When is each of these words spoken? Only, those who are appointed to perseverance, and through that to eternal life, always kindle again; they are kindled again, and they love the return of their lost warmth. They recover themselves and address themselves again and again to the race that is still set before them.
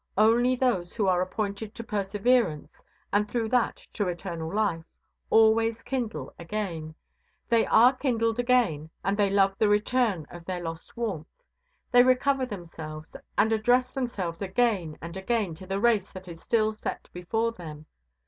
Only, 0.17 0.55
those 0.55 0.95
who 0.95 1.05
are 1.07 1.21
appointed 1.21 1.75
to 1.75 1.83
perseverance, 1.83 2.73
and 3.13 3.29
through 3.29 3.49
that 3.49 3.85
to 3.93 4.07
eternal 4.07 4.51
life, 4.51 4.83
always 5.29 5.83
kindle 5.83 6.33
again; 6.39 6.95
they 7.47 7.67
are 7.67 7.95
kindled 7.95 8.39
again, 8.39 8.89
and 9.03 9.15
they 9.15 9.29
love 9.29 9.55
the 9.59 9.69
return 9.69 10.25
of 10.31 10.43
their 10.45 10.63
lost 10.63 10.97
warmth. 10.97 11.27
They 11.91 12.01
recover 12.01 12.47
themselves 12.47 13.15
and 13.37 13.53
address 13.53 13.93
themselves 13.93 14.41
again 14.41 14.97
and 15.03 15.15
again 15.15 15.53
to 15.53 15.67
the 15.67 15.79
race 15.79 16.11
that 16.13 16.27
is 16.27 16.41
still 16.41 16.73
set 16.73 17.07
before 17.13 17.51
them. 17.51 17.85